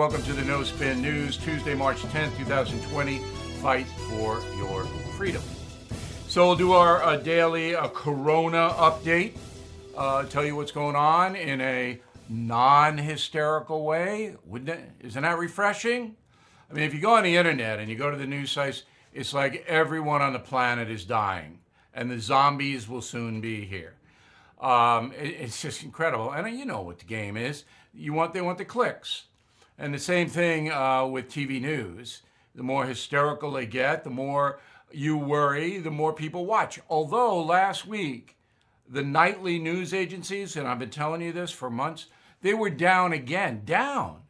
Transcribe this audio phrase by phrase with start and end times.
[0.00, 3.18] Welcome to the No Spin News, Tuesday, March 10th, 2020.
[3.62, 4.82] Fight for your
[5.16, 5.40] freedom.
[6.26, 9.36] So we'll do our uh, daily uh, Corona update.
[9.96, 14.34] Uh, tell you what's going on in a non-hysterical way.
[14.44, 14.80] Wouldn't it?
[14.98, 16.16] Isn't that refreshing?
[16.68, 18.82] I mean, if you go on the internet and you go to the news sites,
[19.12, 21.60] it's like everyone on the planet is dying,
[21.94, 23.94] and the zombies will soon be here.
[24.60, 27.62] Um, it, it's just incredible, and you know what the game is.
[27.92, 29.26] You want they want the clicks,
[29.78, 32.22] and the same thing uh, with TV news.
[32.54, 34.60] The more hysterical they get, the more
[34.92, 36.78] you worry, the more people watch.
[36.88, 38.36] Although last week,
[38.88, 42.06] the nightly news agencies, and I've been telling you this for months,
[42.42, 44.22] they were down again, down.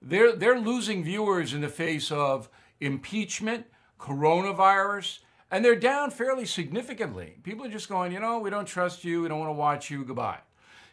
[0.00, 2.48] They're, they're losing viewers in the face of
[2.80, 3.66] impeachment,
[3.98, 7.38] coronavirus, and they're down fairly significantly.
[7.42, 9.90] People are just going, you know, we don't trust you, we don't want to watch
[9.90, 10.40] you, goodbye.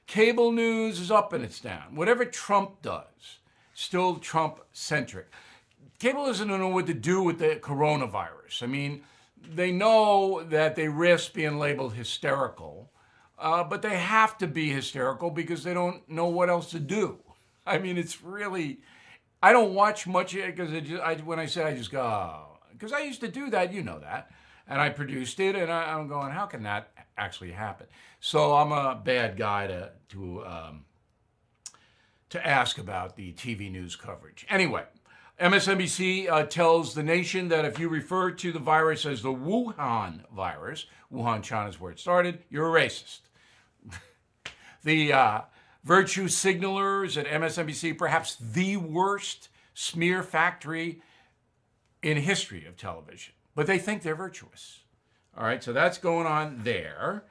[0.07, 1.95] Cable news is up and it's down.
[1.95, 3.39] Whatever Trump does,
[3.73, 5.27] still Trump centric
[6.03, 8.61] cable doesn't know what to do with the coronavirus.
[8.61, 9.03] I mean,
[9.41, 12.91] they know that they risk being labeled hysterical,
[13.39, 17.19] uh, but they have to be hysterical because they don't know what else to do.
[17.65, 18.81] I mean, it's really.
[19.41, 22.97] I don't watch much of it because when I say I just go because oh.
[22.97, 24.31] I used to do that, you know that,
[24.67, 27.87] and I produced it, and I, am going, how can that actually happen?
[28.19, 30.85] So I'm a bad guy to to um,
[32.33, 34.43] to ask about the TV news coverage.
[34.49, 34.83] Anyway,
[35.39, 40.21] MSNBC uh, tells the nation that if you refer to the virus as the Wuhan
[40.35, 43.19] virus, Wuhan, China is where it started, you're a racist.
[44.83, 45.41] the uh,
[45.83, 51.03] virtue signalers at MSNBC, perhaps the worst smear factory
[52.01, 54.79] in history of television, but they think they're virtuous.
[55.37, 57.25] All right, so that's going on there.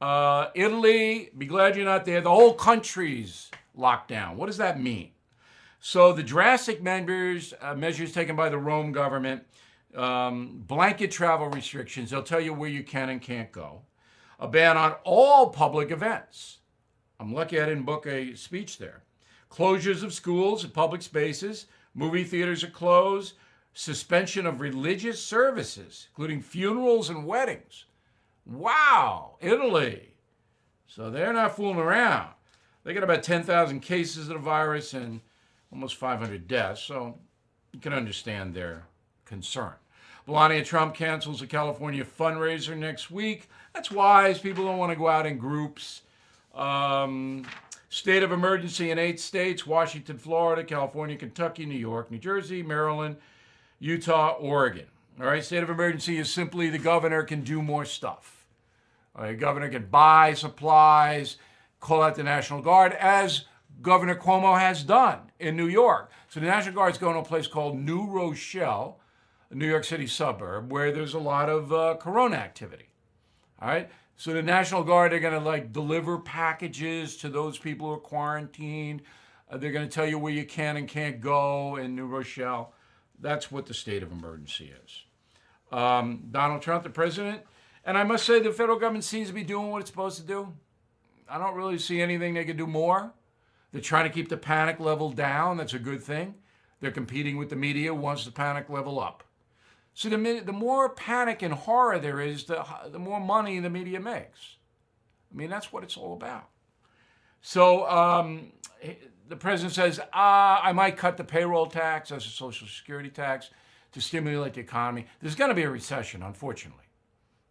[0.00, 2.20] Uh, Italy, be glad you're not there.
[2.20, 4.36] The whole country's locked down.
[4.36, 5.10] What does that mean?
[5.80, 9.44] So the drastic measures, uh, measures taken by the Rome government,
[9.94, 13.82] um, blanket travel restrictions, they'll tell you where you can and can't go,
[14.40, 16.58] a ban on all public events.
[17.20, 19.02] I'm lucky I didn't book a speech there.
[19.50, 23.34] Closures of schools and public spaces, movie theaters are closed,
[23.72, 27.84] suspension of religious services, including funerals and weddings.
[28.46, 30.14] Wow, Italy.
[30.86, 32.33] So they're not fooling around.
[32.84, 35.20] They got about 10,000 cases of the virus and
[35.72, 37.18] almost 500 deaths, so
[37.72, 38.84] you can understand their
[39.24, 39.72] concern.
[40.26, 43.48] Melania Trump cancels a California fundraiser next week.
[43.74, 44.38] That's wise.
[44.38, 46.02] People don't want to go out in groups.
[46.54, 47.46] Um,
[47.88, 53.16] state of emergency in eight states Washington, Florida, California, Kentucky, New York, New Jersey, Maryland,
[53.80, 54.86] Utah, Oregon.
[55.20, 58.46] All right, state of emergency is simply the governor can do more stuff.
[59.18, 61.36] The governor can buy supplies,
[61.84, 63.44] call out the National Guard, as
[63.82, 66.10] Governor Cuomo has done in New York.
[66.28, 68.98] So the National Guard's going to a place called New Rochelle,
[69.50, 72.88] a New York City suburb, where there's a lot of uh, corona activity.
[73.60, 73.90] All right.
[74.16, 77.98] So the National Guard are going to like deliver packages to those people who are
[77.98, 79.02] quarantined.
[79.50, 82.72] Uh, they're going to tell you where you can and can't go in New Rochelle.
[83.20, 85.02] That's what the state of emergency is.
[85.70, 87.42] Um, Donald Trump, the president,
[87.84, 90.26] and I must say the federal government seems to be doing what it's supposed to
[90.26, 90.54] do.
[91.28, 93.12] I don't really see anything they could do more.
[93.72, 95.56] They're trying to keep the panic level down.
[95.56, 96.34] That's a good thing.
[96.80, 99.24] They're competing with the media wants the panic level up.
[99.94, 104.00] So the, the more panic and horror there is, the, the more money the media
[104.00, 104.56] makes.
[105.32, 106.48] I mean, that's what it's all about.
[107.40, 108.52] So um,
[109.28, 113.50] the president says, ah, I might cut the payroll tax as a social security tax
[113.92, 115.06] to stimulate the economy.
[115.20, 116.84] There's going to be a recession, unfortunately.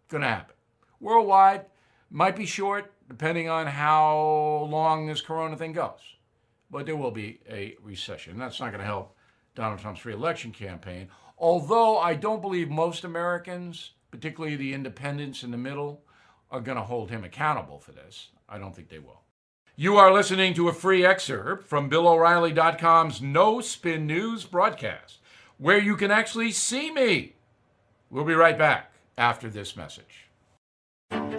[0.03, 0.55] It's going to happen.
[0.99, 1.65] Worldwide,
[2.13, 5.99] might be short, depending on how long this corona thing goes.
[6.69, 8.37] But there will be a recession.
[8.37, 9.15] That's not going to help
[9.55, 11.09] Donald Trump's reelection campaign.
[11.37, 16.03] Although I don't believe most Americans, particularly the independents in the middle,
[16.51, 18.29] are going to hold him accountable for this.
[18.47, 19.21] I don't think they will.
[19.75, 25.17] You are listening to a free excerpt from BillO'Reilly.com's No Spin News broadcast,
[25.57, 27.33] where you can actually see me.
[28.11, 30.22] We'll be right back after this message.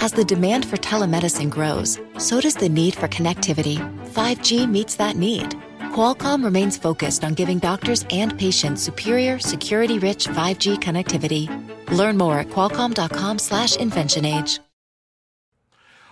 [0.01, 3.79] As the demand for telemedicine grows, so does the need for connectivity.
[4.13, 5.51] 5G meets that need.
[5.93, 11.49] Qualcomm remains focused on giving doctors and patients superior, security-rich 5G connectivity.
[11.91, 14.59] Learn more at qualcomm.com/slash inventionage.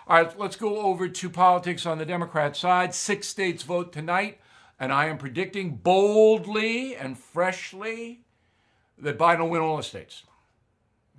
[0.07, 2.95] All right, let's go over to politics on the Democrat side.
[2.95, 4.41] Six states vote tonight,
[4.79, 8.25] and I am predicting boldly and freshly
[8.99, 10.23] that Biden will win all the states.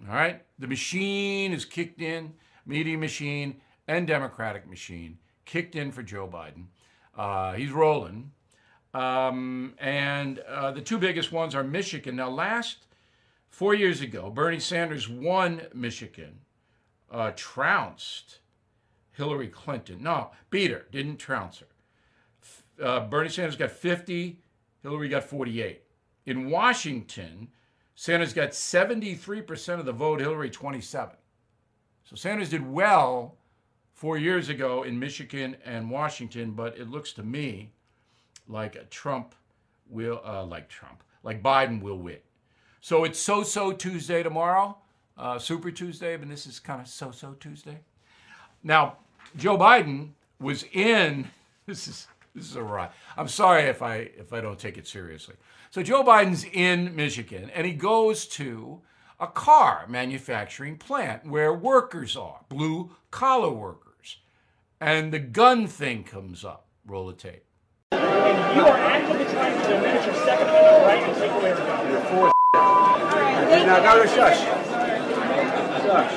[0.07, 2.33] All right, the machine is kicked in
[2.65, 3.56] media machine
[3.88, 6.65] and Democratic machine kicked in for Joe Biden.
[7.15, 8.31] Uh, he's rolling.
[8.94, 12.15] Um, and uh, the two biggest ones are Michigan.
[12.15, 12.77] Now, last
[13.50, 16.39] four years ago, Bernie Sanders won Michigan,
[17.12, 18.39] uh, trounced
[19.12, 20.04] Hillary Clinton.
[20.04, 22.83] No, beat her, didn't trounce her.
[22.83, 24.39] Uh, Bernie Sanders got 50,
[24.83, 25.81] Hillary got 48.
[26.25, 27.50] In Washington,
[27.95, 31.15] Sanders got 73% of the vote, Hillary 27.
[32.05, 33.35] So Sanders did well
[33.94, 37.69] four years ago in Michigan and Washington, but it looks to me
[38.47, 39.35] like Trump
[39.89, 42.17] will, uh, like Trump, like Biden will win.
[42.81, 44.77] So it's so so Tuesday tomorrow,
[45.17, 47.79] uh, Super Tuesday, but this is kind of so so Tuesday.
[48.61, 48.97] Now,
[49.38, 50.09] Joe Biden
[50.39, 51.29] was in.
[51.65, 52.89] This is this is a ride.
[53.15, 55.35] I'm sorry if I if I don't take it seriously.
[55.71, 58.81] So Joe Biden's in Michigan, and he goes to
[59.24, 64.18] a car manufacturing plant where workers are, blue collar workers,
[64.81, 66.68] and the gun thing comes up.
[66.86, 67.46] Roll the tape.
[67.94, 71.58] And you are actively trying to diminish your Second Amendment right to take away our
[71.58, 71.90] gun.
[71.90, 74.40] You're for Now, now, no, shush.
[75.84, 76.14] Shush.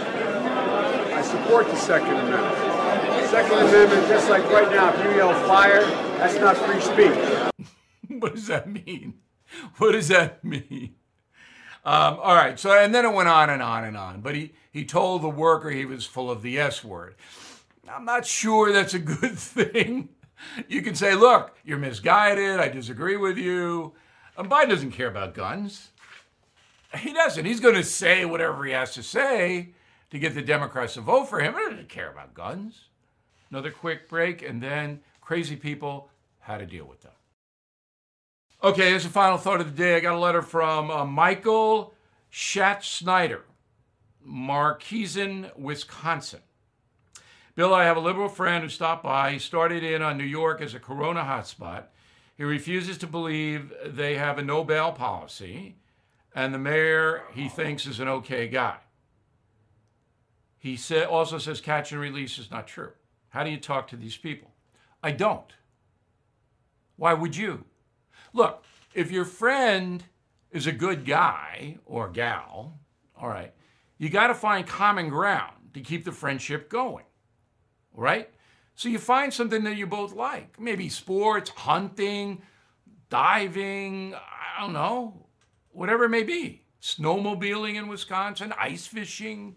[1.14, 3.30] I support the Second Amendment.
[3.30, 5.84] Second Amendment, just like right now, if you yell fire,
[6.18, 7.68] that's not free speech.
[8.20, 9.14] what does that mean?
[9.76, 10.96] What does that mean?
[11.86, 12.58] Um, all right.
[12.58, 14.20] So, and then it went on and on and on.
[14.20, 17.14] But he, he told the worker he was full of the S word.
[17.88, 20.08] I'm not sure that's a good thing.
[20.66, 22.58] You can say, look, you're misguided.
[22.58, 23.94] I disagree with you.
[24.36, 25.90] And Biden doesn't care about guns.
[26.98, 27.44] He doesn't.
[27.44, 29.70] He's going to say whatever he has to say
[30.10, 31.54] to get the Democrats to vote for him.
[31.54, 32.86] He doesn't care about guns.
[33.50, 36.10] Another quick break, and then crazy people,
[36.40, 37.12] how to deal with them.
[38.64, 39.96] Okay, here's a final thought of the day.
[39.96, 41.92] I got a letter from uh, Michael
[42.30, 43.44] Schatz-Snyder,
[44.26, 46.40] Marquezan, Wisconsin.
[47.54, 49.32] Bill, I have a liberal friend who stopped by.
[49.32, 51.84] He started in on New York as a corona hotspot.
[52.38, 55.76] He refuses to believe they have a no bail policy,
[56.34, 58.78] and the mayor he thinks is an okay guy.
[60.58, 62.92] He sa- also says catch and release is not true.
[63.28, 64.50] How do you talk to these people?
[65.02, 65.52] I don't.
[66.96, 67.66] Why would you?
[68.36, 70.04] Look, if your friend
[70.52, 72.78] is a good guy or gal,
[73.18, 73.54] all right,
[73.96, 77.06] you got to find common ground to keep the friendship going,
[77.94, 78.28] right?
[78.74, 82.42] So you find something that you both like, maybe sports, hunting,
[83.08, 85.26] diving, I don't know,
[85.72, 89.56] whatever it may be, snowmobiling in Wisconsin, ice fishing.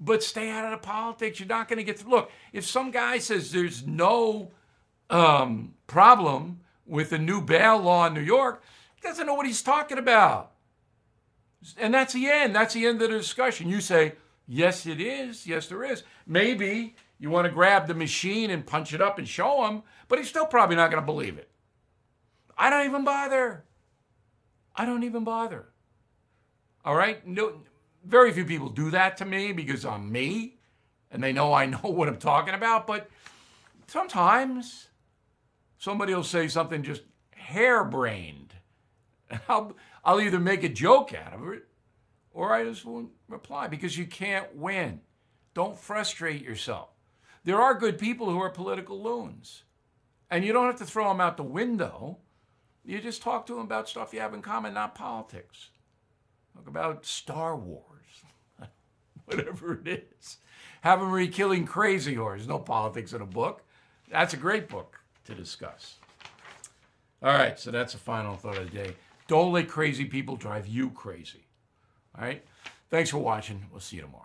[0.00, 1.38] But stay out of the politics.
[1.38, 2.10] You're not going to get through.
[2.10, 4.50] Look, if some guy says there's no
[5.10, 8.62] um, problem with the new bail law in New York,
[8.96, 10.52] he doesn't know what he's talking about.
[11.76, 12.54] And that's the end.
[12.54, 13.68] That's the end of the discussion.
[13.68, 14.14] You say,
[14.46, 15.46] yes, it is.
[15.46, 16.02] Yes, there is.
[16.26, 20.18] Maybe you want to grab the machine and punch it up and show him, but
[20.18, 21.50] he's still probably not going to believe it.
[22.56, 23.64] I don't even bother.
[24.74, 25.68] I don't even bother.
[26.84, 27.24] All right?
[27.26, 27.60] No,
[28.04, 30.58] very few people do that to me because I'm me
[31.10, 33.10] and they know I know what I'm talking about, but
[33.86, 34.88] sometimes
[35.78, 38.54] somebody will say something just harebrained.
[39.48, 41.64] I'll, I'll either make a joke out of it
[42.32, 45.00] or I just won't reply because you can't win.
[45.54, 46.90] Don't frustrate yourself.
[47.44, 49.62] There are good people who are political loons.
[50.30, 52.18] And you don't have to throw them out the window.
[52.84, 55.70] You just talk to them about stuff you have in common, not politics.
[56.54, 58.22] Talk about Star Wars,
[59.24, 60.36] whatever it is.
[60.82, 62.46] Have them read Killing Crazy Horse.
[62.46, 63.62] No politics in a book.
[64.10, 65.96] That's a great book to discuss.
[67.22, 68.94] All right, so that's the final thought of the day.
[69.26, 71.46] Don't let crazy people drive you crazy.
[72.16, 72.42] All right?
[72.90, 73.66] Thanks for watching.
[73.70, 74.24] We'll see you tomorrow.